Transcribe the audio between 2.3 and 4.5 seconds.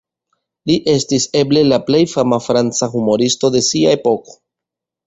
franca humuristo de sia epoko.